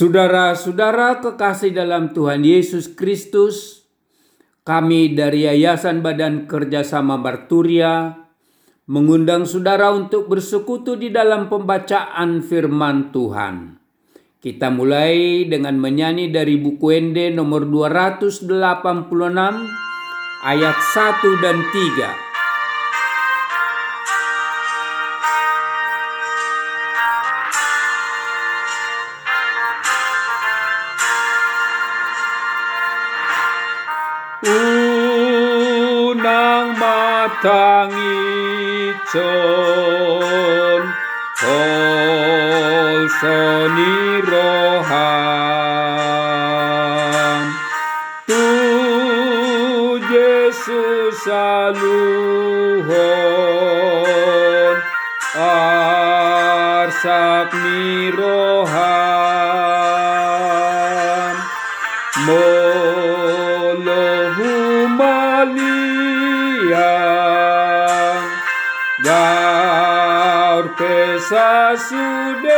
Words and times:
Saudara-saudara 0.00 1.20
kekasih 1.20 1.76
dalam 1.76 2.16
Tuhan 2.16 2.40
Yesus 2.40 2.88
Kristus, 2.96 3.84
kami 4.64 5.12
dari 5.12 5.44
Yayasan 5.44 6.00
Badan 6.00 6.48
Kerjasama 6.48 7.20
Barturia 7.20 8.16
mengundang 8.88 9.44
saudara 9.44 9.92
untuk 9.92 10.24
bersekutu 10.32 10.96
di 10.96 11.12
dalam 11.12 11.52
pembacaan 11.52 12.40
firman 12.40 13.12
Tuhan. 13.12 13.76
Kita 14.40 14.72
mulai 14.72 15.44
dengan 15.44 15.76
menyanyi 15.76 16.32
dari 16.32 16.56
buku 16.56 16.96
Ende 16.96 17.28
nomor 17.28 17.68
286 17.68 18.48
ayat 20.48 20.78
1 20.80 21.44
dan 21.44 21.60
3. 21.60 22.29
Matangi 37.42 38.94
con 39.12 40.80
hol 41.40 43.08
soni 43.20 44.20
rohan. 44.28 45.00
Tu 48.26 48.44
Yesus 50.12 51.20
aluhon 51.28 52.86
arsak 55.40 57.50
ni 57.56 58.10
rohan 58.12 59.00
pesa 71.20 71.76
sude 71.76 72.48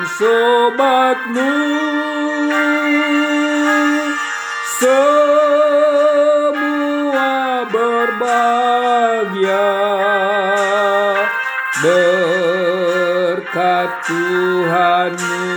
sobatmu 0.06 1.54
semua 4.82 7.38
berbahagia 7.70 9.70
berkat 11.82 13.90
Tuhanmu. 14.06 15.50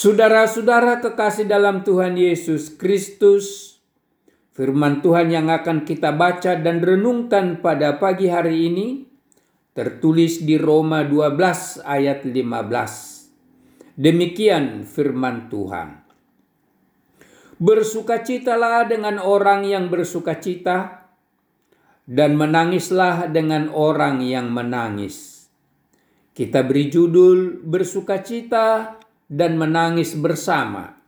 Saudara-saudara 0.00 1.04
kekasih 1.04 1.44
dalam 1.44 1.84
Tuhan 1.84 2.16
Yesus 2.16 2.72
Kristus, 2.72 3.69
firman 4.60 5.00
Tuhan 5.00 5.32
yang 5.32 5.48
akan 5.48 5.88
kita 5.88 6.12
baca 6.12 6.52
dan 6.60 6.84
renungkan 6.84 7.64
pada 7.64 7.96
pagi 7.96 8.28
hari 8.28 8.68
ini 8.68 9.08
tertulis 9.72 10.44
di 10.44 10.60
Roma 10.60 11.00
12 11.00 11.80
ayat 11.80 12.28
15. 12.28 13.96
Demikian 13.96 14.84
firman 14.84 15.48
Tuhan. 15.48 16.04
Bersukacitalah 17.56 18.84
dengan 18.84 19.16
orang 19.24 19.64
yang 19.64 19.88
bersukacita 19.88 21.08
dan 22.04 22.36
menangislah 22.36 23.32
dengan 23.32 23.72
orang 23.72 24.20
yang 24.20 24.52
menangis. 24.52 25.48
Kita 26.36 26.68
beri 26.68 26.92
judul 26.92 27.64
bersukacita 27.64 29.00
dan 29.24 29.56
menangis 29.56 30.12
bersama. 30.20 30.99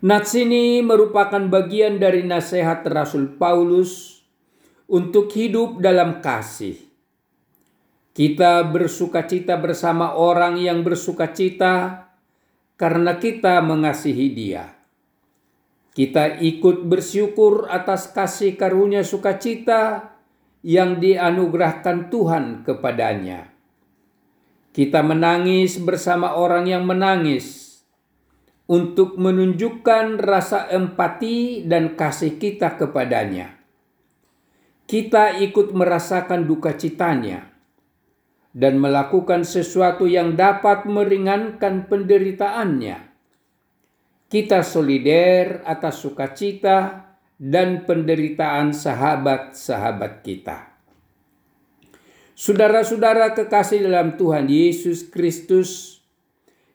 Nats 0.00 0.32
ini 0.32 0.80
merupakan 0.80 1.44
bagian 1.44 2.00
dari 2.00 2.24
nasihat 2.24 2.80
Rasul 2.88 3.36
Paulus 3.36 4.24
untuk 4.88 5.28
hidup 5.36 5.76
dalam 5.76 6.24
kasih. 6.24 6.80
Kita 8.16 8.64
bersuka 8.64 9.28
cita 9.28 9.60
bersama 9.60 10.16
orang 10.16 10.56
yang 10.56 10.80
bersuka 10.80 11.28
cita 11.36 12.08
karena 12.80 13.20
kita 13.20 13.60
mengasihi 13.60 14.28
Dia. 14.32 14.72
Kita 15.92 16.40
ikut 16.40 16.88
bersyukur 16.88 17.68
atas 17.68 18.08
kasih 18.08 18.56
karunia 18.56 19.04
sukacita 19.04 20.16
yang 20.64 20.96
dianugerahkan 20.96 22.08
Tuhan 22.08 22.64
kepadanya. 22.64 23.52
Kita 24.72 25.04
menangis 25.04 25.76
bersama 25.76 26.40
orang 26.40 26.72
yang 26.72 26.88
menangis 26.88 27.69
untuk 28.70 29.18
menunjukkan 29.18 30.22
rasa 30.22 30.70
empati 30.70 31.66
dan 31.66 31.98
kasih 31.98 32.38
kita 32.38 32.78
kepadanya. 32.78 33.58
Kita 34.86 35.34
ikut 35.42 35.74
merasakan 35.74 36.46
duka 36.46 36.78
citanya 36.78 37.50
dan 38.54 38.78
melakukan 38.78 39.42
sesuatu 39.42 40.06
yang 40.06 40.38
dapat 40.38 40.86
meringankan 40.86 41.90
penderitaannya. 41.90 43.10
Kita 44.30 44.62
solider 44.62 45.66
atas 45.66 46.06
sukacita 46.06 47.10
dan 47.34 47.82
penderitaan 47.82 48.70
sahabat-sahabat 48.70 50.22
kita. 50.22 50.70
Saudara-saudara 52.38 53.34
kekasih 53.34 53.82
dalam 53.82 54.14
Tuhan 54.14 54.46
Yesus 54.46 55.10
Kristus, 55.10 55.99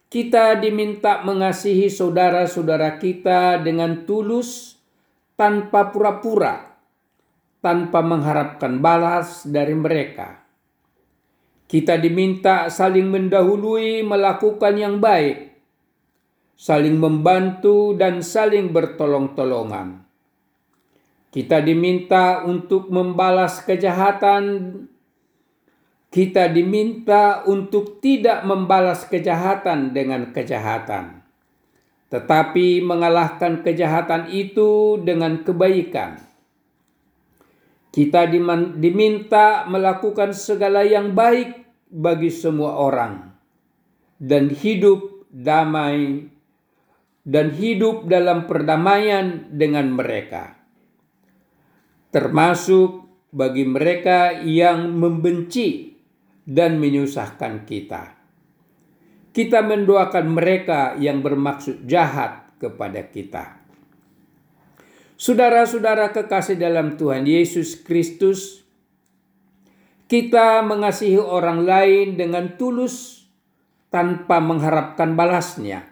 kita 0.09 0.61
diminta 0.61 1.25
mengasihi 1.25 1.89
saudara-saudara 1.89 3.01
kita 3.01 3.59
dengan 3.59 4.05
tulus 4.05 4.77
tanpa 5.35 5.91
pura-pura, 5.91 6.77
tanpa 7.59 7.99
mengharapkan 8.05 8.79
balas 8.79 9.43
dari 9.49 9.75
mereka. 9.75 10.45
Kita 11.65 11.97
diminta 11.97 12.69
saling 12.69 13.09
mendahului 13.09 14.05
melakukan 14.05 14.77
yang 14.77 15.01
baik, 15.01 15.57
saling 16.53 16.95
membantu 17.01 17.97
dan 17.97 18.21
saling 18.21 18.69
bertolong-tolongan. 18.69 20.05
Kita 21.33 21.59
diminta 21.59 22.47
untuk 22.47 22.87
membalas 22.87 23.59
kejahatan 23.65 24.43
kita 26.15 26.47
diminta 26.47 27.43
untuk 27.43 27.99
tidak 27.99 28.47
membalas 28.47 29.03
kejahatan 29.03 29.91
dengan 29.91 30.31
kejahatan, 30.31 31.19
tetapi 32.07 32.79
mengalahkan 32.79 33.59
kejahatan 33.59 34.31
itu 34.31 34.95
dengan 35.03 35.43
kebaikan. 35.43 36.23
Kita 37.91 38.31
diminta 38.79 39.67
melakukan 39.67 40.31
segala 40.31 40.87
yang 40.87 41.11
baik 41.11 41.51
bagi 41.91 42.31
semua 42.31 42.79
orang 42.79 43.35
dan 44.15 44.55
hidup 44.55 45.27
damai 45.27 46.31
dan 47.27 47.51
hidup 47.51 48.07
dalam 48.07 48.47
perdamaian 48.47 49.51
dengan 49.51 49.91
mereka, 49.91 50.63
termasuk 52.15 53.03
bagi 53.35 53.67
mereka 53.67 54.31
yang 54.39 54.95
membenci 54.95 55.94
dan 56.45 56.77
menyusahkan 56.77 57.65
kita. 57.65 58.13
Kita 59.35 59.59
mendoakan 59.65 60.25
mereka 60.31 60.95
yang 60.95 61.19
bermaksud 61.19 61.83
jahat 61.83 62.55
kepada 62.55 63.03
kita. 63.11 63.65
Saudara-saudara 65.19 66.13
kekasih 66.15 66.55
dalam 66.55 66.95
Tuhan 66.95 67.27
Yesus 67.27 67.81
Kristus, 67.83 68.63
kita 70.05 70.61
mengasihi 70.61 71.19
orang 71.19 71.65
lain 71.65 72.15
dengan 72.15 72.55
tulus 72.55 73.25
tanpa 73.89 74.37
mengharapkan 74.37 75.17
balasnya. 75.17 75.83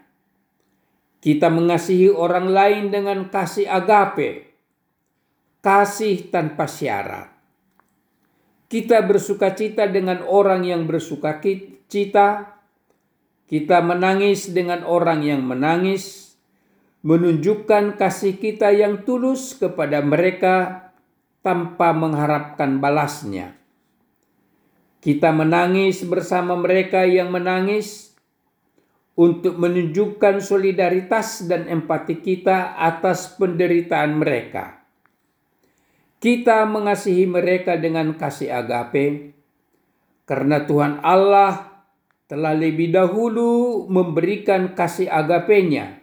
Kita 1.24 1.50
mengasihi 1.50 2.14
orang 2.14 2.52
lain 2.52 2.84
dengan 2.94 3.32
kasih 3.32 3.66
agape, 3.66 4.60
kasih 5.64 6.30
tanpa 6.30 6.68
syarat. 6.68 7.33
Kita 8.74 9.06
bersuka 9.06 9.54
cita 9.54 9.86
dengan 9.86 10.26
orang 10.26 10.66
yang 10.66 10.90
bersuka 10.90 11.38
cita. 11.86 12.58
Kita 13.46 13.86
menangis 13.86 14.50
dengan 14.50 14.82
orang 14.82 15.22
yang 15.22 15.46
menangis. 15.46 16.34
Menunjukkan 17.06 18.02
kasih 18.02 18.42
kita 18.42 18.74
yang 18.74 19.06
tulus 19.06 19.54
kepada 19.54 20.02
mereka 20.02 20.90
tanpa 21.46 21.94
mengharapkan 21.94 22.82
balasnya. 22.82 23.54
Kita 25.06 25.30
menangis 25.30 26.02
bersama 26.02 26.58
mereka 26.58 27.06
yang 27.06 27.30
menangis 27.30 28.18
untuk 29.14 29.54
menunjukkan 29.62 30.42
solidaritas 30.42 31.46
dan 31.46 31.70
empati 31.70 32.26
kita 32.26 32.74
atas 32.74 33.38
penderitaan 33.38 34.18
mereka 34.18 34.83
kita 36.24 36.64
mengasihi 36.64 37.28
mereka 37.28 37.76
dengan 37.76 38.16
kasih 38.16 38.64
agape, 38.64 39.36
karena 40.24 40.64
Tuhan 40.64 41.04
Allah 41.04 41.84
telah 42.32 42.56
lebih 42.56 42.96
dahulu 42.96 43.84
memberikan 43.92 44.72
kasih 44.72 45.12
agapenya, 45.12 46.00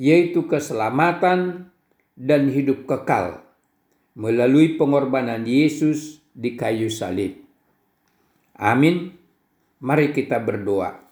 yaitu 0.00 0.48
keselamatan 0.48 1.68
dan 2.16 2.48
hidup 2.48 2.88
kekal 2.88 3.44
melalui 4.16 4.80
pengorbanan 4.80 5.44
Yesus 5.44 6.24
di 6.32 6.56
kayu 6.56 6.88
salib. 6.88 7.36
Amin. 8.56 9.12
Mari 9.84 10.16
kita 10.16 10.40
berdoa. 10.40 11.04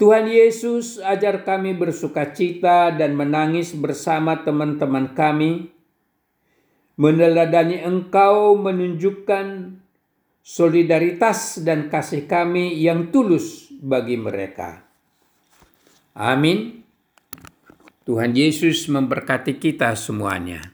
Tuhan 0.00 0.26
Yesus, 0.32 0.96
ajar 0.96 1.44
kami 1.44 1.76
bersuka 1.76 2.32
cita 2.32 2.90
dan 2.90 3.14
menangis 3.14 3.76
bersama 3.76 4.42
teman-teman 4.42 5.12
kami 5.12 5.73
meneladani 6.98 7.82
Engkau 7.82 8.58
menunjukkan 8.58 9.78
solidaritas 10.44 11.64
dan 11.64 11.88
kasih 11.88 12.28
kami 12.28 12.76
yang 12.76 13.08
tulus 13.08 13.72
bagi 13.80 14.20
mereka. 14.20 14.84
Amin. 16.14 16.84
Tuhan 18.04 18.36
Yesus 18.36 18.84
memberkati 18.92 19.56
kita 19.56 19.96
semuanya. 19.96 20.73